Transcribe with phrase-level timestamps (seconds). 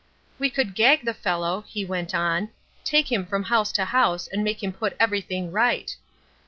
[0.39, 2.49] "'We could gag the fellow,' he went on,
[2.83, 5.95] 'take him from house to house and make him put everything right.'